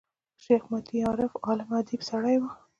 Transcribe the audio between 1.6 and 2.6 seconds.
او اديب سړی وو.